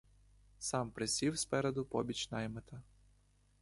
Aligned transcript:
Сам 0.59 0.91
присів 0.91 1.37
спереду 1.37 1.85
побіч 1.85 2.31
наймита. 2.31 2.81